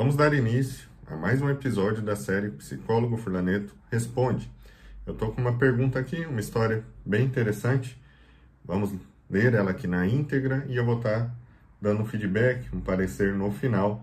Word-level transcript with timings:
Vamos 0.00 0.16
dar 0.16 0.32
início 0.32 0.88
a 1.06 1.14
mais 1.14 1.42
um 1.42 1.50
episódio 1.50 2.02
da 2.02 2.16
série 2.16 2.48
Psicólogo 2.52 3.18
Furlaneto 3.18 3.76
Responde. 3.90 4.50
Eu 5.06 5.12
tô 5.12 5.30
com 5.30 5.42
uma 5.42 5.58
pergunta 5.58 5.98
aqui, 5.98 6.24
uma 6.24 6.40
história 6.40 6.82
bem 7.04 7.26
interessante. 7.26 8.00
Vamos 8.64 8.94
ler 9.28 9.52
ela 9.52 9.72
aqui 9.72 9.86
na 9.86 10.06
íntegra 10.06 10.64
e 10.70 10.76
eu 10.76 10.86
vou 10.86 10.96
estar 10.96 11.26
tá 11.26 11.30
dando 11.82 12.00
um 12.00 12.06
feedback, 12.06 12.74
um 12.74 12.80
parecer 12.80 13.34
no 13.34 13.52
final. 13.52 14.02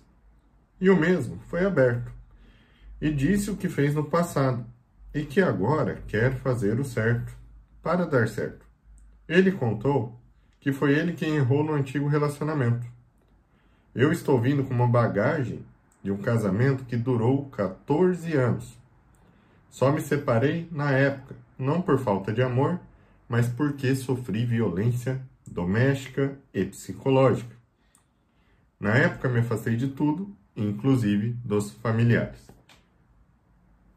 E 0.80 0.90
o 0.90 0.96
mesmo 0.96 1.40
foi 1.50 1.66
aberto. 1.66 2.12
E 3.02 3.12
disse 3.12 3.50
o 3.50 3.58
que 3.58 3.68
fez 3.68 3.96
no 3.96 4.04
passado. 4.04 4.64
E 5.14 5.26
que 5.26 5.42
agora 5.42 6.02
quer 6.08 6.36
fazer 6.36 6.80
o 6.80 6.86
certo. 6.86 7.36
Para 7.82 8.06
dar 8.06 8.28
certo. 8.28 8.66
Ele 9.28 9.52
contou 9.52 10.20
que 10.60 10.72
foi 10.72 10.94
ele 10.94 11.14
quem 11.14 11.36
errou 11.36 11.64
no 11.64 11.74
antigo 11.74 12.08
relacionamento. 12.08 12.86
Eu 13.96 14.12
estou 14.12 14.40
vindo 14.40 14.64
com 14.64 14.74
uma 14.74 14.88
bagagem 14.88 15.66
de 16.04 16.12
um 16.12 16.18
casamento 16.18 16.84
que 16.84 16.98
durou 16.98 17.50
14 17.50 18.34
anos. 18.34 18.78
Só 19.70 19.92
me 19.92 20.02
separei 20.02 20.68
na 20.72 20.92
época, 20.92 21.36
não 21.58 21.82
por 21.82 21.98
falta 21.98 22.34
de 22.34 22.44
amor, 22.44 22.80
mas 23.28 23.48
porque 23.48 23.96
sofri 23.96 24.46
violência 24.46 25.22
doméstica 25.48 26.38
e 26.54 26.66
psicológica. 26.66 27.56
Na 28.80 28.96
época 28.96 29.30
me 29.30 29.40
afastei 29.40 29.76
de 29.76 29.88
tudo, 29.88 30.36
inclusive 30.56 31.36
dos 31.44 31.72
familiares. 31.72 32.48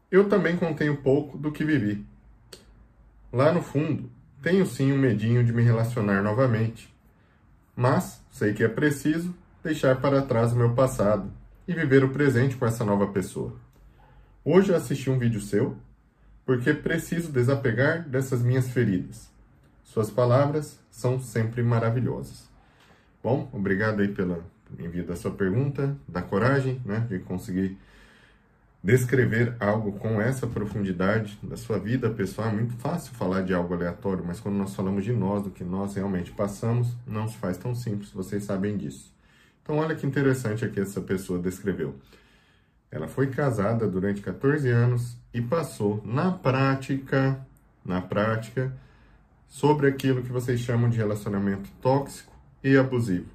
Eu 0.09 0.29
também 0.29 0.55
contei 0.55 0.89
um 0.89 0.95
pouco 0.95 1.37
do 1.37 1.51
que 1.51 1.65
vivi. 1.65 2.05
Lá 3.31 3.51
no 3.51 3.61
fundo, 3.61 4.09
tenho 4.41 4.65
sim 4.65 4.93
um 4.93 4.97
medinho 4.97 5.43
de 5.43 5.51
me 5.51 5.61
relacionar 5.61 6.23
novamente, 6.23 6.93
mas 7.75 8.23
sei 8.31 8.53
que 8.53 8.63
é 8.63 8.69
preciso 8.69 9.35
deixar 9.61 9.99
para 9.99 10.21
trás 10.21 10.53
o 10.53 10.55
meu 10.55 10.73
passado 10.73 11.29
e 11.67 11.73
viver 11.73 12.03
o 12.03 12.09
presente 12.09 12.55
com 12.55 12.65
essa 12.65 12.85
nova 12.85 13.07
pessoa. 13.07 13.53
Hoje 14.43 14.69
eu 14.69 14.75
assisti 14.75 15.09
um 15.09 15.19
vídeo 15.19 15.41
seu 15.41 15.75
porque 16.45 16.73
preciso 16.73 17.29
desapegar 17.29 18.07
dessas 18.07 18.41
minhas 18.41 18.69
feridas. 18.69 19.29
Suas 19.83 20.09
palavras 20.09 20.79
são 20.89 21.19
sempre 21.19 21.61
maravilhosas. 21.61 22.47
Bom, 23.21 23.49
obrigado 23.51 24.01
aí 24.01 24.07
pela 24.07 24.39
envio 24.79 25.05
da 25.05 25.15
sua 25.15 25.31
pergunta, 25.31 25.97
da 26.07 26.21
coragem, 26.21 26.81
né, 26.85 27.05
de 27.09 27.19
conseguir 27.19 27.77
descrever 28.81 29.55
algo 29.59 29.93
com 29.93 30.21
essa 30.21 30.47
profundidade 30.47 31.37
da 31.43 31.57
sua 31.57 31.77
vida 31.77 32.09
pessoal. 32.09 32.47
É 32.47 32.53
muito 32.53 32.75
fácil 32.75 33.13
falar 33.15 33.41
de 33.41 33.53
algo 33.53 33.73
aleatório, 33.73 34.23
mas 34.25 34.39
quando 34.39 34.55
nós 34.55 34.73
falamos 34.73 35.03
de 35.03 35.11
nós, 35.11 35.43
do 35.43 35.49
que 35.49 35.63
nós 35.63 35.95
realmente 35.95 36.31
passamos, 36.31 36.95
não 37.05 37.27
se 37.27 37.35
faz 37.37 37.57
tão 37.57 37.75
simples, 37.75 38.11
vocês 38.11 38.45
sabem 38.45 38.77
disso. 38.77 39.16
Então, 39.67 39.79
olha 39.79 39.97
que 39.97 40.07
interessante 40.07 40.63
aqui 40.63 40.79
essa 40.79 41.01
pessoa 41.01 41.37
descreveu. 41.37 41.93
Ela 42.89 43.05
foi 43.05 43.27
casada 43.27 43.85
durante 43.85 44.21
14 44.21 44.69
anos 44.69 45.17
e 45.33 45.41
passou 45.41 46.01
na 46.05 46.31
prática, 46.31 47.45
na 47.83 47.99
prática, 47.99 48.71
sobre 49.45 49.87
aquilo 49.87 50.23
que 50.23 50.31
vocês 50.31 50.61
chamam 50.61 50.89
de 50.89 50.95
relacionamento 50.95 51.69
tóxico 51.81 52.33
e 52.63 52.77
abusivo. 52.77 53.27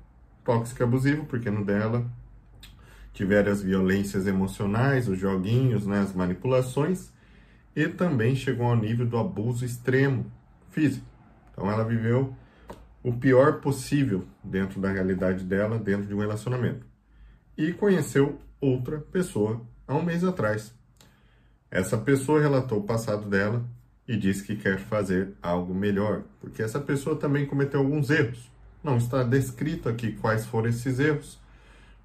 Tóxico 0.42 0.82
e 0.82 0.84
abusivo, 0.84 1.26
porque 1.26 1.50
no 1.50 1.66
dela 1.66 2.02
tiveram 3.12 3.52
as 3.52 3.60
violências 3.60 4.26
emocionais, 4.26 5.08
os 5.08 5.18
joguinhos, 5.18 5.86
né, 5.86 6.00
as 6.00 6.14
manipulações, 6.14 7.12
e 7.76 7.86
também 7.88 8.34
chegou 8.34 8.68
ao 8.68 8.76
nível 8.76 9.04
do 9.04 9.18
abuso 9.18 9.66
extremo 9.66 10.24
físico. 10.70 11.04
Então 11.52 11.70
ela 11.70 11.84
viveu 11.84 12.34
o 13.02 13.12
pior 13.12 13.60
possível 13.60 14.24
dentro 14.42 14.80
da 14.80 14.90
realidade 14.90 15.44
dela, 15.44 15.78
dentro 15.78 16.06
de 16.06 16.14
um 16.14 16.20
relacionamento. 16.20 16.86
E 17.56 17.72
conheceu 17.72 18.38
outra 18.60 18.98
pessoa 18.98 19.60
há 19.86 19.94
um 19.94 20.02
mês 20.02 20.22
atrás. 20.24 20.72
Essa 21.70 21.98
pessoa 21.98 22.40
relatou 22.40 22.78
o 22.78 22.84
passado 22.84 23.28
dela 23.28 23.64
e 24.06 24.16
disse 24.16 24.44
que 24.44 24.56
quer 24.56 24.78
fazer 24.78 25.32
algo 25.42 25.74
melhor, 25.74 26.22
porque 26.40 26.62
essa 26.62 26.78
pessoa 26.78 27.16
também 27.16 27.46
cometeu 27.46 27.80
alguns 27.80 28.10
erros. 28.10 28.50
Não 28.82 28.96
está 28.96 29.22
descrito 29.22 29.88
aqui 29.88 30.12
quais 30.12 30.44
foram 30.46 30.68
esses 30.68 30.98
erros, 30.98 31.38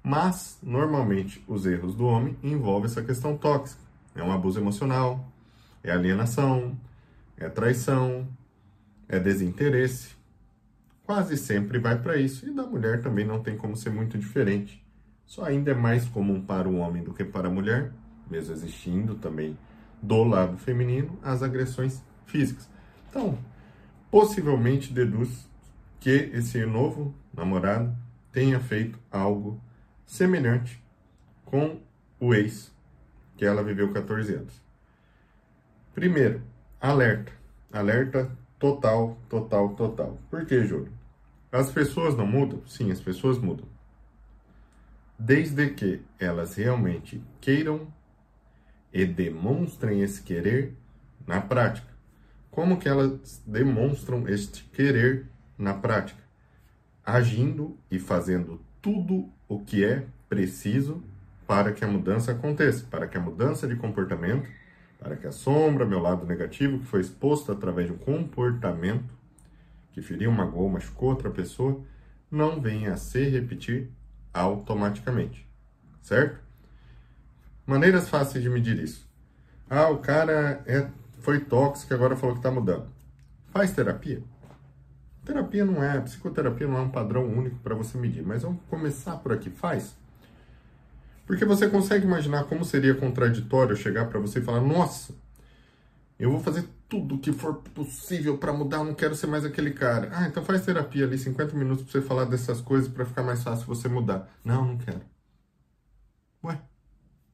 mas 0.02 0.58
normalmente 0.62 1.44
os 1.46 1.66
erros 1.66 1.94
do 1.94 2.06
homem 2.06 2.36
envolvem 2.42 2.86
essa 2.90 3.02
questão 3.02 3.36
tóxica. 3.36 3.82
É 4.14 4.22
um 4.22 4.32
abuso 4.32 4.58
emocional, 4.58 5.30
é 5.82 5.90
alienação, 5.90 6.78
é 7.36 7.48
traição, 7.48 8.26
é 9.08 9.18
desinteresse. 9.18 10.17
Quase 11.08 11.38
sempre 11.38 11.78
vai 11.78 11.98
para 11.98 12.18
isso, 12.18 12.46
e 12.46 12.52
da 12.52 12.66
mulher 12.66 13.00
também 13.00 13.24
não 13.24 13.42
tem 13.42 13.56
como 13.56 13.74
ser 13.74 13.88
muito 13.88 14.18
diferente. 14.18 14.86
Só 15.24 15.42
ainda 15.42 15.70
é 15.70 15.74
mais 15.74 16.04
comum 16.04 16.38
para 16.44 16.68
o 16.68 16.76
homem 16.76 17.02
do 17.02 17.14
que 17.14 17.24
para 17.24 17.48
a 17.48 17.50
mulher, 17.50 17.94
mesmo 18.30 18.52
existindo 18.52 19.14
também 19.14 19.56
do 20.02 20.22
lado 20.22 20.58
feminino 20.58 21.18
as 21.22 21.42
agressões 21.42 22.04
físicas. 22.26 22.68
Então, 23.08 23.38
possivelmente 24.10 24.92
deduz 24.92 25.48
que 25.98 26.10
esse 26.34 26.66
novo 26.66 27.14
namorado 27.34 27.96
tenha 28.30 28.60
feito 28.60 28.98
algo 29.10 29.58
semelhante 30.04 30.78
com 31.46 31.80
o 32.20 32.34
ex 32.34 32.70
que 33.34 33.46
ela 33.46 33.64
viveu 33.64 33.90
14 33.94 34.34
anos. 34.34 34.62
Primeiro, 35.94 36.42
alerta. 36.78 37.32
Alerta 37.72 38.30
total, 38.58 39.16
total, 39.30 39.70
total. 39.70 40.18
Por 40.28 40.44
que, 40.44 40.66
Júlio? 40.66 40.97
As 41.50 41.70
pessoas 41.70 42.16
não 42.16 42.26
mudam? 42.26 42.62
Sim, 42.66 42.90
as 42.90 43.00
pessoas 43.00 43.38
mudam 43.38 43.66
desde 45.18 45.68
que 45.70 46.00
elas 46.18 46.54
realmente 46.54 47.20
queiram 47.40 47.88
e 48.92 49.04
demonstrem 49.04 50.00
esse 50.00 50.22
querer 50.22 50.74
na 51.26 51.40
prática. 51.40 51.88
Como 52.50 52.78
que 52.78 52.88
elas 52.88 53.42
demonstram 53.44 54.28
este 54.28 54.64
querer 54.64 55.26
na 55.58 55.74
prática? 55.74 56.22
Agindo 57.04 57.76
e 57.90 57.98
fazendo 57.98 58.60
tudo 58.80 59.28
o 59.48 59.60
que 59.60 59.84
é 59.84 60.06
preciso 60.28 61.02
para 61.46 61.72
que 61.72 61.84
a 61.84 61.88
mudança 61.88 62.32
aconteça, 62.32 62.86
para 62.90 63.08
que 63.08 63.16
a 63.16 63.20
mudança 63.20 63.66
de 63.66 63.74
comportamento, 63.74 64.48
para 64.98 65.16
que 65.16 65.26
a 65.26 65.32
sombra, 65.32 65.86
meu 65.86 65.98
lado 65.98 66.26
negativo, 66.26 66.78
que 66.78 66.86
foi 66.86 67.00
exposto 67.00 67.50
através 67.50 67.86
de 67.88 67.92
um 67.92 67.98
comportamento 67.98 69.17
que 69.92 70.02
feriu, 70.02 70.30
magoou, 70.30 70.68
machucou 70.68 71.10
outra 71.10 71.30
pessoa, 71.30 71.80
não 72.30 72.60
venha 72.60 72.92
a 72.92 72.96
se 72.96 73.28
repetir 73.28 73.90
automaticamente, 74.32 75.48
certo? 76.02 76.38
Maneiras 77.66 78.08
fáceis 78.08 78.42
de 78.42 78.48
medir 78.48 78.78
isso. 78.78 79.06
Ah, 79.68 79.88
o 79.88 79.98
cara 79.98 80.62
é, 80.66 80.88
foi 81.20 81.40
tóxico 81.40 81.92
e 81.92 81.94
agora 81.94 82.16
falou 82.16 82.34
que 82.34 82.40
está 82.40 82.50
mudando. 82.50 82.86
Faz 83.50 83.72
terapia? 83.72 84.22
Terapia 85.24 85.64
não 85.64 85.82
é, 85.82 86.00
psicoterapia 86.00 86.66
não 86.66 86.78
é 86.78 86.80
um 86.80 86.88
padrão 86.88 87.26
único 87.26 87.56
para 87.56 87.74
você 87.74 87.98
medir, 87.98 88.24
mas 88.24 88.42
vamos 88.42 88.60
começar 88.70 89.16
por 89.18 89.32
aqui. 89.32 89.50
Faz. 89.50 89.94
Porque 91.26 91.44
você 91.44 91.68
consegue 91.68 92.06
imaginar 92.06 92.44
como 92.44 92.64
seria 92.64 92.94
contraditório 92.94 93.76
chegar 93.76 94.06
para 94.06 94.18
você 94.18 94.38
e 94.38 94.42
falar: 94.42 94.62
Nossa, 94.62 95.14
eu 96.18 96.30
vou 96.30 96.40
fazer 96.40 96.68
tudo 96.88 97.14
o 97.14 97.18
que 97.18 97.32
for 97.32 97.54
possível 97.56 98.38
para 98.38 98.52
mudar, 98.52 98.78
eu 98.78 98.84
não 98.84 98.94
quero 98.94 99.14
ser 99.14 99.26
mais 99.28 99.44
aquele 99.44 99.70
cara. 99.72 100.10
Ah, 100.12 100.26
então 100.26 100.44
faz 100.44 100.64
terapia 100.64 101.04
ali, 101.04 101.16
50 101.16 101.54
minutos 101.56 101.84
para 101.84 101.92
você 101.92 102.06
falar 102.06 102.24
dessas 102.24 102.60
coisas 102.60 102.88
para 102.88 103.04
ficar 103.04 103.22
mais 103.22 103.42
fácil 103.42 103.66
você 103.66 103.88
mudar. 103.88 104.28
Não, 104.44 104.64
não 104.64 104.78
quero. 104.78 105.02
Ué, 106.42 106.60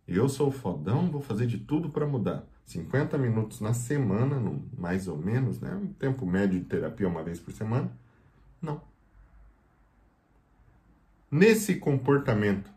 eu 0.07 0.29
sou 0.29 0.51
fodão, 0.51 1.11
vou 1.11 1.23
fazer 1.23 1.47
de 1.47 1.59
tudo 1.59 1.89
para 1.89 2.07
mudar. 2.07 2.45
50 2.67 3.17
minutos 3.17 3.61
na 3.61 3.73
semana, 3.73 4.41
mais 4.77 5.09
ou 5.09 5.17
menos, 5.17 5.61
né? 5.61 5.75
Um 5.75 5.93
tempo 5.93 6.27
médio 6.27 6.59
de 6.59 6.67
terapia 6.67 7.09
uma 7.09 7.23
vez 7.23 7.39
por 7.39 7.53
semana. 7.53 7.91
Não. 8.61 8.81
Nesse 11.31 11.77
comportamento, 11.77 12.71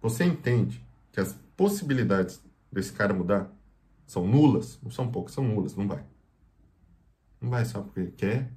você 0.00 0.24
entende 0.24 0.84
que 1.12 1.20
as 1.20 1.34
possibilidades 1.56 2.42
desse 2.72 2.92
cara 2.92 3.12
mudar 3.12 3.50
são 4.10 4.26
nulas? 4.26 4.76
Não 4.82 4.90
são 4.90 5.08
poucas, 5.08 5.34
são 5.34 5.44
nulas, 5.44 5.76
não 5.76 5.86
vai. 5.86 6.04
Não 7.40 7.48
vai 7.48 7.64
só 7.64 7.80
porque 7.80 8.08
quer, 8.08 8.50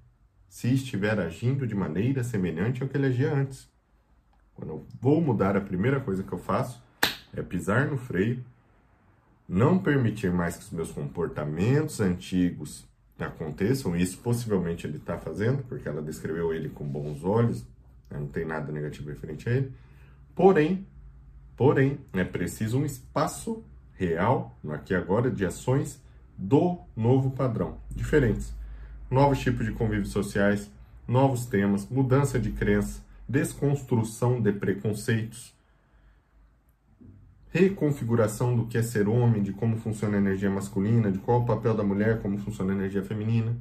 se 0.50 0.74
estiver 0.74 1.20
agindo 1.20 1.68
de 1.68 1.76
maneira 1.76 2.24
semelhante 2.24 2.82
ao 2.82 2.90
que 2.90 2.98
ele 2.98 3.06
agia 3.06 3.32
antes. 3.32 3.70
Quando 4.56 4.72
eu 4.72 4.88
vou 5.00 5.22
mudar, 5.22 5.56
a 5.56 5.62
primeira 5.62 6.00
coisa 6.00 6.24
que 6.24 6.34
eu 6.34 6.40
faço 6.40 6.82
é 7.36 7.44
pisar 7.44 7.88
no 7.88 7.98
freio, 7.98 8.44
não 9.48 9.78
permitir 9.78 10.32
mais 10.32 10.58
que 10.58 10.64
os 10.64 10.72
meus 10.72 10.92
comportamentos 10.92 12.00
antigos 12.00 12.88
aconteçam, 13.20 13.96
isso 13.96 14.18
possivelmente 14.18 14.88
ele 14.88 14.98
está 14.98 15.20
fazendo, 15.20 15.64
porque 15.66 15.88
ela 15.88 16.02
descreveu 16.02 16.52
ele 16.52 16.70
com 16.70 16.84
bons 16.84 17.24
olhos, 17.24 17.64
né? 18.10 18.18
não 18.18 18.28
tem 18.28 18.44
nada 18.44 18.72
negativo 18.72 19.10
referente 19.10 19.48
a 19.48 19.52
ele. 19.52 19.72
Porém, 20.34 20.88
porém, 21.56 22.00
é 22.12 22.24
preciso 22.24 22.80
um 22.80 22.86
espaço 22.86 23.64
real, 24.06 24.58
no 24.64 24.74
aqui 24.74 24.94
e 24.94 24.96
agora, 24.96 25.30
de 25.30 25.46
ações 25.46 26.02
do 26.38 26.80
novo 26.96 27.32
padrão, 27.32 27.78
diferentes. 27.92 28.54
Novos 29.10 29.40
tipos 29.40 29.66
de 29.66 29.72
convívios 29.72 30.10
sociais, 30.10 30.70
novos 31.08 31.46
temas, 31.46 31.88
mudança 31.88 32.40
de 32.40 32.52
crença, 32.52 33.04
desconstrução 33.28 34.42
de 34.42 34.52
preconceitos, 34.52 35.54
reconfiguração 37.50 38.56
do 38.56 38.66
que 38.66 38.78
é 38.78 38.82
ser 38.82 39.08
homem, 39.08 39.44
de 39.44 39.54
como 39.54 39.78
funciona 39.78 40.18
a 40.18 40.20
energia 40.20 40.50
masculina, 40.50 41.12
de 41.12 41.20
qual 41.20 41.42
é 41.42 41.44
o 41.44 41.46
papel 41.46 41.76
da 41.76 41.84
mulher, 41.84 42.20
como 42.22 42.38
funciona 42.40 42.74
a 42.74 42.76
energia 42.76 43.04
feminina. 43.04 43.56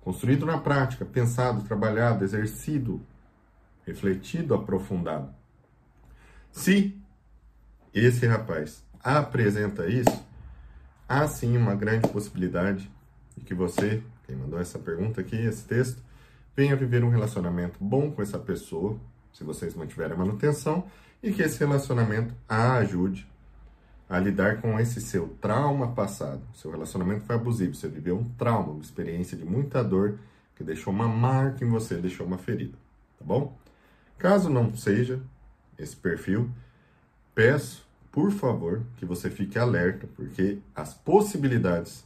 Construído 0.00 0.46
na 0.46 0.56
prática, 0.56 1.04
pensado, 1.04 1.62
trabalhado, 1.62 2.24
exercido, 2.24 3.02
refletido, 3.84 4.54
aprofundado. 4.54 5.28
Se 6.50 6.98
esse 7.92 8.26
rapaz 8.26 8.82
apresenta 9.02 9.86
isso, 9.86 10.24
há 11.08 11.26
sim 11.26 11.56
uma 11.56 11.74
grande 11.74 12.08
possibilidade 12.08 12.90
de 13.36 13.44
que 13.44 13.54
você, 13.54 14.02
quem 14.26 14.36
mandou 14.36 14.60
essa 14.60 14.78
pergunta 14.78 15.20
aqui, 15.20 15.36
esse 15.36 15.64
texto, 15.64 16.02
venha 16.56 16.76
viver 16.76 17.04
um 17.04 17.08
relacionamento 17.08 17.78
bom 17.80 18.10
com 18.10 18.20
essa 18.20 18.38
pessoa, 18.38 18.98
se 19.32 19.44
vocês 19.44 19.74
mantiverem 19.74 20.14
a 20.14 20.18
manutenção, 20.18 20.84
e 21.22 21.32
que 21.32 21.42
esse 21.42 21.58
relacionamento 21.58 22.34
a 22.48 22.74
ajude 22.74 23.26
a 24.08 24.18
lidar 24.18 24.60
com 24.60 24.78
esse 24.80 25.00
seu 25.00 25.28
trauma 25.40 25.92
passado. 25.92 26.40
Seu 26.54 26.70
relacionamento 26.70 27.24
foi 27.24 27.36
abusivo, 27.36 27.74
você 27.74 27.88
viveu 27.88 28.18
um 28.18 28.24
trauma, 28.30 28.72
uma 28.72 28.82
experiência 28.82 29.36
de 29.36 29.44
muita 29.44 29.84
dor 29.84 30.18
que 30.56 30.64
deixou 30.64 30.92
uma 30.92 31.06
marca 31.06 31.64
em 31.64 31.68
você, 31.68 31.96
deixou 31.96 32.26
uma 32.26 32.38
ferida, 32.38 32.76
tá 33.18 33.24
bom? 33.24 33.56
Caso 34.16 34.48
não 34.50 34.74
seja 34.74 35.20
esse 35.78 35.94
perfil, 35.94 36.50
peço, 37.34 37.87
por 38.18 38.32
favor, 38.32 38.82
que 38.96 39.06
você 39.06 39.30
fique 39.30 39.56
alerta, 39.56 40.08
porque 40.16 40.58
as 40.74 40.92
possibilidades 40.92 42.04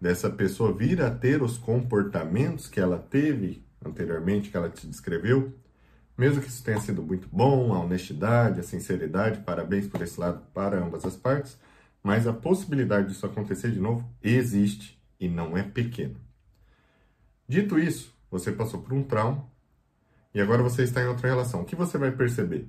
dessa 0.00 0.28
pessoa 0.28 0.72
vir 0.72 1.00
a 1.00 1.08
ter 1.08 1.40
os 1.40 1.56
comportamentos 1.56 2.66
que 2.66 2.80
ela 2.80 2.98
teve 2.98 3.62
anteriormente, 3.86 4.50
que 4.50 4.56
ela 4.56 4.68
te 4.68 4.88
descreveu, 4.88 5.54
mesmo 6.18 6.42
que 6.42 6.48
isso 6.48 6.64
tenha 6.64 6.80
sido 6.80 7.00
muito 7.00 7.28
bom, 7.30 7.72
a 7.72 7.78
honestidade, 7.78 8.58
a 8.58 8.64
sinceridade, 8.64 9.38
parabéns 9.42 9.86
por 9.86 10.02
esse 10.02 10.18
lado 10.18 10.42
para 10.52 10.84
ambas 10.84 11.04
as 11.04 11.14
partes, 11.14 11.56
mas 12.02 12.26
a 12.26 12.32
possibilidade 12.32 13.10
disso 13.10 13.24
acontecer 13.24 13.70
de 13.70 13.78
novo 13.78 14.04
existe 14.20 15.00
e 15.20 15.28
não 15.28 15.56
é 15.56 15.62
pequena. 15.62 16.16
Dito 17.46 17.78
isso, 17.78 18.12
você 18.28 18.50
passou 18.50 18.82
por 18.82 18.92
um 18.92 19.04
trauma 19.04 19.46
e 20.34 20.40
agora 20.40 20.60
você 20.60 20.82
está 20.82 21.00
em 21.00 21.06
outra 21.06 21.28
relação. 21.28 21.60
O 21.60 21.64
que 21.64 21.76
você 21.76 21.96
vai 21.98 22.10
perceber? 22.10 22.68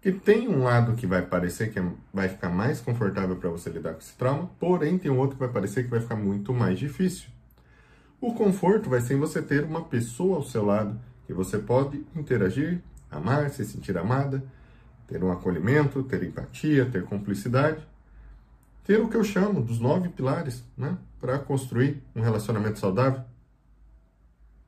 Que 0.00 0.10
tem 0.10 0.48
um 0.48 0.64
lado 0.64 0.96
que 0.96 1.06
vai 1.06 1.22
parecer 1.22 1.70
que 1.72 1.78
é, 1.78 1.84
vai 2.12 2.28
ficar 2.28 2.48
mais 2.48 2.80
confortável 2.80 3.36
para 3.36 3.50
você 3.50 3.68
lidar 3.68 3.92
com 3.92 3.98
esse 3.98 4.14
trauma, 4.14 4.50
porém 4.58 4.98
tem 4.98 5.10
um 5.10 5.18
outro 5.18 5.36
que 5.36 5.40
vai 5.40 5.52
parecer 5.52 5.84
que 5.84 5.90
vai 5.90 6.00
ficar 6.00 6.16
muito 6.16 6.54
mais 6.54 6.78
difícil. 6.78 7.28
O 8.20 8.34
conforto 8.34 8.88
vai 8.88 9.00
ser 9.00 9.14
em 9.14 9.18
você 9.18 9.42
ter 9.42 9.64
uma 9.64 9.84
pessoa 9.84 10.36
ao 10.36 10.42
seu 10.42 10.64
lado 10.64 10.98
que 11.26 11.32
você 11.32 11.58
pode 11.58 12.04
interagir, 12.14 12.80
amar, 13.10 13.50
se 13.50 13.64
sentir 13.64 13.96
amada, 13.96 14.42
ter 15.06 15.22
um 15.22 15.30
acolhimento, 15.30 16.02
ter 16.02 16.22
empatia, 16.22 16.86
ter 16.86 17.04
cumplicidade, 17.04 17.86
ter 18.84 19.00
o 19.00 19.08
que 19.08 19.16
eu 19.16 19.24
chamo 19.24 19.60
dos 19.60 19.78
nove 19.80 20.08
pilares, 20.08 20.64
né, 20.76 20.96
para 21.20 21.38
construir 21.38 22.02
um 22.14 22.20
relacionamento 22.20 22.78
saudável. 22.78 23.22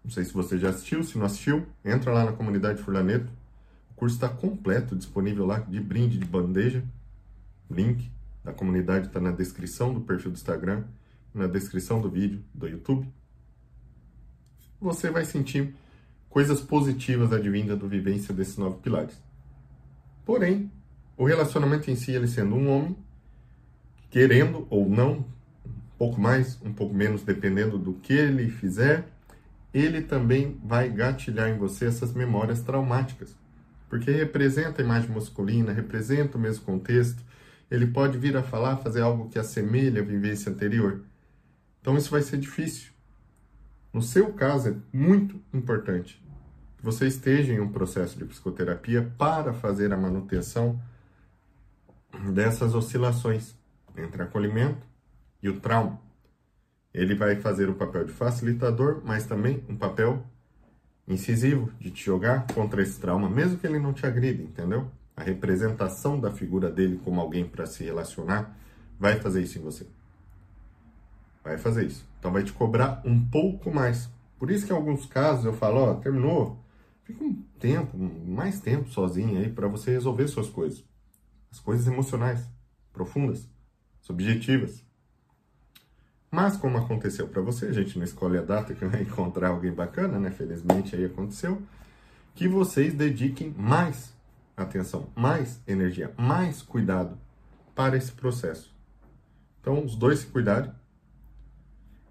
Não 0.04 0.10
sei 0.10 0.24
se 0.24 0.32
você 0.32 0.58
já 0.58 0.70
assistiu, 0.70 1.02
se 1.02 1.16
não 1.16 1.26
assistiu, 1.26 1.66
entra 1.84 2.12
lá 2.12 2.24
na 2.24 2.32
comunidade 2.32 2.82
Furlaneto. 2.82 3.30
O 3.92 3.94
curso 3.94 4.16
está 4.16 4.28
completo, 4.28 4.96
disponível 4.96 5.46
lá 5.46 5.60
de 5.60 5.78
brinde, 5.80 6.18
de 6.18 6.24
bandeja. 6.24 6.82
Link 7.70 8.10
da 8.42 8.52
comunidade 8.52 9.06
está 9.06 9.20
na 9.20 9.30
descrição 9.30 9.94
do 9.94 10.00
perfil 10.00 10.32
do 10.32 10.36
Instagram, 10.36 10.84
na 11.32 11.46
descrição 11.46 12.00
do 12.00 12.10
vídeo 12.10 12.42
do 12.52 12.66
YouTube. 12.66 13.08
Você 14.80 15.10
vai 15.10 15.24
sentir 15.24 15.74
coisas 16.28 16.60
positivas 16.60 17.32
advindas 17.32 17.78
do 17.78 17.88
vivência 17.88 18.34
desses 18.34 18.56
nove 18.56 18.78
pilares. 18.80 19.16
Porém, 20.24 20.70
o 21.16 21.24
relacionamento 21.24 21.90
em 21.90 21.94
si, 21.94 22.10
ele 22.10 22.26
sendo 22.26 22.56
um 22.56 22.68
homem, 22.68 22.96
querendo 24.10 24.66
ou 24.68 24.88
não, 24.88 25.24
um 25.64 25.96
pouco 25.98 26.20
mais, 26.20 26.60
um 26.62 26.72
pouco 26.72 26.94
menos, 26.94 27.22
dependendo 27.22 27.78
do 27.78 27.92
que 27.94 28.12
ele 28.12 28.50
fizer, 28.50 29.06
ele 29.72 30.02
também 30.02 30.58
vai 30.64 30.90
gatilhar 30.90 31.48
em 31.48 31.58
você 31.58 31.86
essas 31.86 32.12
memórias 32.12 32.60
traumáticas. 32.60 33.36
Porque 33.92 34.10
representa 34.10 34.80
a 34.80 34.84
imagem 34.86 35.10
masculina, 35.10 35.70
representa 35.70 36.38
o 36.38 36.40
mesmo 36.40 36.64
contexto, 36.64 37.22
ele 37.70 37.86
pode 37.86 38.16
vir 38.16 38.34
a 38.34 38.42
falar, 38.42 38.78
fazer 38.78 39.02
algo 39.02 39.28
que 39.28 39.38
assemelha 39.38 40.00
a 40.00 40.04
vivência 40.04 40.50
anterior. 40.50 41.02
Então 41.78 41.94
isso 41.94 42.10
vai 42.10 42.22
ser 42.22 42.38
difícil. 42.38 42.90
No 43.92 44.00
seu 44.00 44.32
caso, 44.32 44.70
é 44.70 44.74
muito 44.96 45.38
importante 45.52 46.24
que 46.78 46.82
você 46.82 47.06
esteja 47.06 47.52
em 47.52 47.60
um 47.60 47.70
processo 47.70 48.18
de 48.18 48.24
psicoterapia 48.24 49.12
para 49.18 49.52
fazer 49.52 49.92
a 49.92 49.96
manutenção 49.98 50.80
dessas 52.32 52.74
oscilações 52.74 53.54
entre 53.94 54.22
acolhimento 54.22 54.86
e 55.42 55.50
o 55.50 55.60
trauma. 55.60 56.00
Ele 56.94 57.14
vai 57.14 57.36
fazer 57.36 57.68
o 57.68 57.74
papel 57.74 58.06
de 58.06 58.12
facilitador, 58.12 59.02
mas 59.04 59.26
também 59.26 59.62
um 59.68 59.76
papel 59.76 60.24
incisivo 61.06 61.70
de 61.80 61.90
te 61.90 62.04
jogar 62.04 62.46
contra 62.54 62.82
esse 62.82 63.00
trauma, 63.00 63.28
mesmo 63.28 63.58
que 63.58 63.66
ele 63.66 63.78
não 63.78 63.92
te 63.92 64.06
agride, 64.06 64.42
entendeu? 64.42 64.90
A 65.16 65.22
representação 65.22 66.18
da 66.18 66.30
figura 66.30 66.70
dele 66.70 67.00
como 67.04 67.20
alguém 67.20 67.44
para 67.44 67.66
se 67.66 67.84
relacionar 67.84 68.56
vai 68.98 69.18
fazer 69.20 69.42
isso 69.42 69.58
em 69.58 69.62
você. 69.62 69.86
Vai 71.42 71.58
fazer 71.58 71.86
isso. 71.86 72.06
Então 72.18 72.32
vai 72.32 72.44
te 72.44 72.52
cobrar 72.52 73.02
um 73.04 73.20
pouco 73.28 73.72
mais. 73.72 74.08
Por 74.38 74.50
isso 74.50 74.66
que 74.66 74.72
em 74.72 74.76
alguns 74.76 75.06
casos 75.06 75.44
eu 75.44 75.52
falo, 75.52 75.80
ó, 75.80 75.94
terminou, 75.94 76.58
fica 77.04 77.22
um 77.22 77.34
tempo, 77.58 77.96
mais 77.98 78.60
tempo 78.60 78.88
sozinho 78.88 79.38
aí 79.38 79.50
para 79.50 79.68
você 79.68 79.90
resolver 79.90 80.28
suas 80.28 80.48
coisas. 80.48 80.84
As 81.50 81.60
coisas 81.60 81.86
emocionais, 81.86 82.48
profundas, 82.92 83.48
subjetivas. 84.00 84.84
Mas 86.32 86.56
como 86.56 86.78
aconteceu 86.78 87.28
para 87.28 87.42
você, 87.42 87.66
a 87.66 87.72
gente 87.72 87.98
não 87.98 88.04
escolhe 88.06 88.38
a 88.38 88.42
data 88.42 88.72
que 88.72 88.86
vai 88.86 89.02
encontrar 89.04 89.48
alguém 89.48 89.70
bacana, 89.70 90.18
né? 90.18 90.30
Felizmente 90.30 90.96
aí 90.96 91.04
aconteceu. 91.04 91.60
Que 92.34 92.48
vocês 92.48 92.94
dediquem 92.94 93.54
mais 93.54 94.14
atenção, 94.56 95.10
mais 95.14 95.60
energia, 95.66 96.10
mais 96.16 96.62
cuidado 96.62 97.18
para 97.74 97.98
esse 97.98 98.12
processo. 98.12 98.74
Então, 99.60 99.84
os 99.84 99.94
dois 99.94 100.20
se 100.20 100.26
cuidarem 100.26 100.72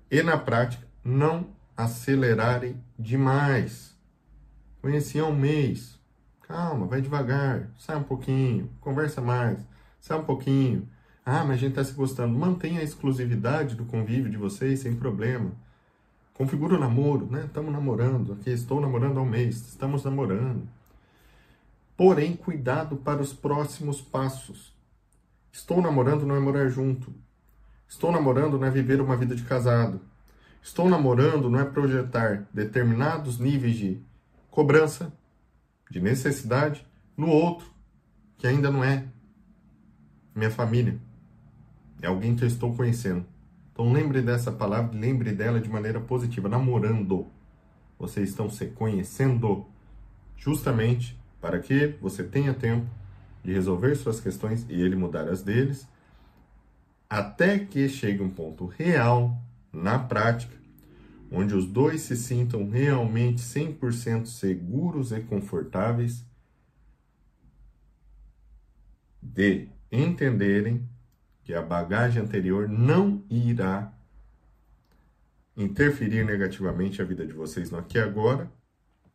e 0.10 0.22
na 0.22 0.38
prática 0.38 0.86
não 1.04 1.48
acelerarem 1.76 2.80
demais. 3.00 3.98
Conheci 4.84 5.20
há 5.20 5.26
um 5.26 5.36
mês. 5.36 6.00
Calma, 6.42 6.86
vai 6.86 7.02
devagar, 7.02 7.72
sai 7.80 7.96
um 7.96 8.04
pouquinho, 8.04 8.70
conversa 8.82 9.20
mais, 9.20 9.58
sai 10.00 10.20
um 10.20 10.24
pouquinho. 10.24 10.88
Ah, 11.34 11.46
mas 11.46 11.52
a 11.52 11.56
gente 11.60 11.70
está 11.70 11.84
se 11.86 11.94
gostando. 11.94 12.38
Mantenha 12.38 12.82
a 12.82 12.84
exclusividade 12.84 13.74
do 13.74 13.86
convívio 13.86 14.30
de 14.30 14.36
vocês 14.36 14.82
sem 14.82 14.94
problema. 14.94 15.54
Configura 16.34 16.76
o 16.76 16.78
namoro, 16.78 17.26
né? 17.26 17.46
Estamos 17.46 17.72
namorando 17.72 18.34
aqui, 18.34 18.50
estou 18.50 18.82
namorando 18.82 19.18
há 19.18 19.22
um 19.22 19.26
mês, 19.26 19.56
estamos 19.70 20.04
namorando. 20.04 20.68
Porém, 21.96 22.36
cuidado 22.36 22.98
para 22.98 23.22
os 23.22 23.32
próximos 23.32 24.02
passos. 24.02 24.76
Estou 25.54 25.82
namorando 25.82 26.26
não 26.26 26.36
é 26.36 26.40
morar 26.42 26.68
junto. 26.68 27.14
Estou 27.88 28.12
namorando 28.12 28.60
não 28.60 28.68
é 28.68 28.70
viver 28.70 29.00
uma 29.00 29.16
vida 29.16 29.34
de 29.34 29.44
casado. 29.44 30.02
Estou 30.62 30.90
namorando 30.90 31.50
não 31.50 31.62
é 31.62 31.64
projetar 31.64 32.46
determinados 32.54 33.40
níveis 33.40 33.78
de 33.78 34.02
cobrança, 34.50 35.14
de 35.90 36.02
necessidade 36.02 36.86
no 37.16 37.30
outro, 37.30 37.72
que 38.38 38.46
ainda 38.46 38.70
não 38.70 38.84
é 38.84 39.06
minha 40.36 40.52
família. 40.52 41.00
É 42.02 42.08
alguém 42.08 42.36
que 42.36 42.44
eu 42.44 42.48
estou 42.48 42.76
conhecendo. 42.76 43.26
Então 43.72 43.92
lembre 43.92 44.22
dessa 44.22 44.52
palavra, 44.52 44.98
lembre 44.98 45.32
dela 45.32 45.60
de 45.60 45.70
maneira 45.70 46.00
positiva, 46.00 46.50
namorando. 46.50 47.28
Vocês 47.98 48.30
estão 48.30 48.50
se 48.50 48.66
conhecendo 48.68 49.66
justamente 50.36 51.20
para 51.40 51.60
que 51.60 51.96
você 52.02 52.24
tenha 52.24 52.54
tempo 52.54 52.88
de 53.44 53.54
resolver 53.54 53.96
suas 53.96 54.20
questões 54.20 54.66
e 54.70 54.82
ele 54.82 54.96
mudar 54.96 55.28
as 55.28 55.42
deles, 55.42 55.88
até 57.10 57.60
que 57.60 57.88
chegue 57.90 58.22
um 58.22 58.30
ponto 58.30 58.66
real 58.66 59.36
na 59.72 59.98
prática, 59.98 60.56
onde 61.32 61.56
os 61.56 61.66
dois 61.66 62.02
se 62.02 62.16
sintam 62.16 62.70
realmente 62.70 63.42
100% 63.42 64.26
seguros 64.26 65.12
e 65.12 65.22
confortáveis 65.22 66.26
de 69.22 69.70
entenderem 69.92 70.88
que 71.44 71.54
a 71.54 71.62
bagagem 71.62 72.22
anterior 72.22 72.68
não 72.68 73.24
irá 73.30 73.92
interferir 75.56 76.26
negativamente 76.26 77.02
a 77.02 77.06
vida 77.06 77.26
de 77.26 77.34
vocês 77.34 77.72
no 77.72 77.78
aqui 77.78 77.98
e 77.98 78.02
agora. 78.02 78.52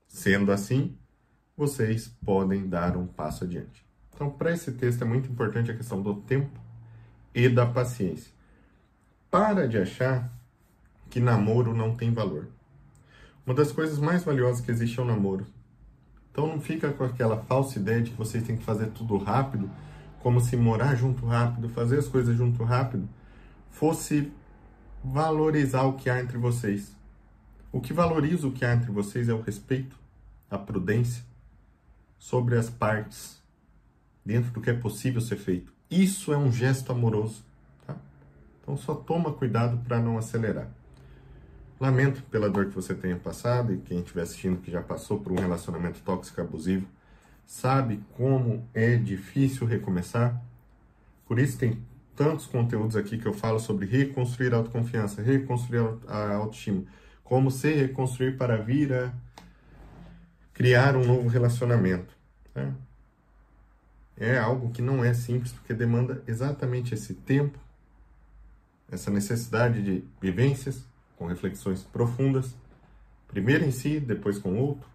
Sendo 0.06 0.52
assim, 0.52 0.96
vocês 1.56 2.08
podem 2.24 2.68
dar 2.68 2.96
um 2.96 3.06
passo 3.06 3.44
adiante. 3.44 3.84
Então, 4.14 4.30
para 4.30 4.52
esse 4.52 4.72
texto 4.72 5.02
é 5.02 5.04
muito 5.04 5.30
importante 5.30 5.70
a 5.70 5.76
questão 5.76 6.00
do 6.00 6.14
tempo 6.14 6.58
e 7.34 7.48
da 7.48 7.66
paciência. 7.66 8.32
Para 9.30 9.68
de 9.68 9.78
achar 9.78 10.30
que 11.10 11.20
namoro 11.20 11.74
não 11.74 11.94
tem 11.94 12.12
valor. 12.12 12.48
Uma 13.44 13.54
das 13.54 13.70
coisas 13.70 13.98
mais 13.98 14.24
valiosas 14.24 14.60
que 14.60 14.70
existe 14.70 14.98
é 14.98 15.02
o 15.02 15.06
namoro. 15.06 15.46
Então 16.30 16.46
não 16.46 16.60
fica 16.60 16.92
com 16.92 17.04
aquela 17.04 17.38
falsa 17.44 17.78
ideia 17.78 18.02
de 18.02 18.10
que 18.10 18.16
vocês 18.16 18.42
têm 18.44 18.56
que 18.56 18.64
fazer 18.64 18.88
tudo 18.88 19.16
rápido, 19.16 19.70
como 20.26 20.40
se 20.40 20.56
morar 20.56 20.96
junto 20.96 21.24
rápido, 21.24 21.68
fazer 21.68 22.00
as 22.00 22.08
coisas 22.08 22.36
junto 22.36 22.64
rápido, 22.64 23.08
fosse 23.70 24.32
valorizar 25.04 25.84
o 25.84 25.92
que 25.92 26.10
há 26.10 26.18
entre 26.18 26.36
vocês. 26.36 26.96
O 27.70 27.80
que 27.80 27.92
valoriza 27.92 28.48
o 28.48 28.50
que 28.50 28.64
há 28.64 28.74
entre 28.74 28.90
vocês 28.90 29.28
é 29.28 29.32
o 29.32 29.40
respeito, 29.40 29.96
a 30.50 30.58
prudência 30.58 31.22
sobre 32.18 32.56
as 32.56 32.68
partes, 32.68 33.40
dentro 34.24 34.50
do 34.50 34.60
que 34.60 34.68
é 34.68 34.74
possível 34.74 35.20
ser 35.20 35.36
feito. 35.36 35.72
Isso 35.88 36.32
é 36.32 36.36
um 36.36 36.50
gesto 36.50 36.90
amoroso. 36.90 37.44
Tá? 37.86 37.94
Então 38.60 38.76
só 38.76 38.96
toma 38.96 39.32
cuidado 39.32 39.78
para 39.86 40.00
não 40.00 40.18
acelerar. 40.18 40.68
Lamento 41.78 42.20
pela 42.24 42.50
dor 42.50 42.66
que 42.66 42.74
você 42.74 42.96
tenha 42.96 43.14
passado 43.14 43.72
e 43.72 43.78
quem 43.78 44.00
estiver 44.00 44.22
assistindo 44.22 44.60
que 44.60 44.72
já 44.72 44.82
passou 44.82 45.20
por 45.20 45.30
um 45.30 45.36
relacionamento 45.36 46.00
tóxico 46.00 46.40
abusivo 46.40 46.88
sabe 47.46 48.02
como 48.16 48.68
é 48.74 48.96
difícil 48.96 49.66
recomeçar. 49.66 50.42
Por 51.26 51.38
isso 51.38 51.56
tem 51.56 51.80
tantos 52.16 52.46
conteúdos 52.46 52.96
aqui 52.96 53.16
que 53.18 53.26
eu 53.26 53.32
falo 53.32 53.60
sobre 53.60 53.86
reconstruir 53.86 54.52
a 54.52 54.56
autoconfiança, 54.56 55.22
reconstruir 55.22 55.96
a 56.08 56.34
autoestima, 56.34 56.84
como 57.22 57.50
se 57.50 57.72
reconstruir 57.72 58.36
para 58.36 58.56
vir 58.56 58.92
a 58.92 59.12
criar 60.52 60.96
um 60.96 61.04
novo 61.04 61.28
relacionamento. 61.28 62.16
Né? 62.54 62.74
É 64.16 64.38
algo 64.38 64.70
que 64.70 64.80
não 64.80 65.04
é 65.04 65.12
simples 65.12 65.52
porque 65.52 65.74
demanda 65.74 66.22
exatamente 66.26 66.94
esse 66.94 67.14
tempo, 67.14 67.58
essa 68.90 69.10
necessidade 69.10 69.82
de 69.82 70.04
vivências 70.20 70.84
com 71.16 71.26
reflexões 71.26 71.82
profundas, 71.82 72.54
primeiro 73.28 73.64
em 73.64 73.70
si, 73.70 74.00
depois 74.00 74.38
com 74.38 74.52
o 74.52 74.58
outro, 74.58 74.88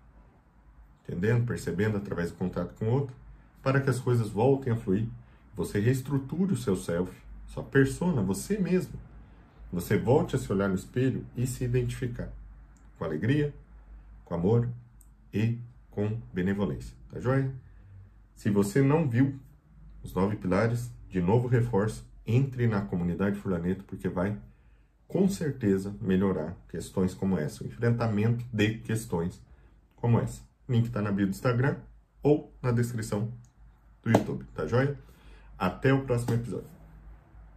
entendendo, 1.11 1.45
percebendo 1.45 1.97
através 1.97 2.31
do 2.31 2.37
contato 2.37 2.73
com 2.75 2.85
o 2.85 2.91
outro, 2.91 3.15
para 3.61 3.81
que 3.81 3.89
as 3.89 3.99
coisas 3.99 4.29
voltem 4.29 4.71
a 4.71 4.75
fluir. 4.75 5.07
Você 5.55 5.79
reestruture 5.79 6.53
o 6.53 6.57
seu 6.57 6.75
self, 6.75 7.11
sua 7.47 7.63
persona, 7.63 8.21
você 8.21 8.57
mesmo. 8.57 8.93
Você 9.71 9.97
volte 9.97 10.35
a 10.35 10.39
se 10.39 10.51
olhar 10.51 10.69
no 10.69 10.75
espelho 10.75 11.25
e 11.35 11.45
se 11.45 11.63
identificar 11.63 12.29
com 12.97 13.05
alegria, 13.05 13.53
com 14.25 14.33
amor 14.33 14.69
e 15.33 15.57
com 15.89 16.19
benevolência. 16.33 16.95
Tá 17.09 17.19
joia? 17.19 17.53
Se 18.35 18.49
você 18.49 18.81
não 18.81 19.07
viu 19.07 19.39
os 20.03 20.13
nove 20.13 20.35
pilares, 20.35 20.89
de 21.09 21.21
novo 21.21 21.47
reforço, 21.47 22.05
entre 22.25 22.67
na 22.67 22.81
comunidade 22.81 23.37
Fulaneto, 23.37 23.83
porque 23.83 24.07
vai 24.07 24.37
com 25.07 25.27
certeza 25.27 25.93
melhorar 25.99 26.55
questões 26.69 27.13
como 27.13 27.37
essa, 27.37 27.63
o 27.63 27.67
enfrentamento 27.67 28.45
de 28.51 28.77
questões 28.77 29.41
como 29.95 30.19
essa. 30.19 30.41
Link 30.71 30.85
está 30.85 31.01
na 31.01 31.11
bio 31.11 31.27
do 31.27 31.31
Instagram 31.31 31.75
ou 32.23 32.53
na 32.61 32.71
descrição 32.71 33.31
do 34.03 34.09
YouTube, 34.09 34.45
tá 34.55 34.65
joia? 34.65 34.97
Até 35.57 35.93
o 35.93 36.03
próximo 36.03 36.33
episódio. 36.33 36.80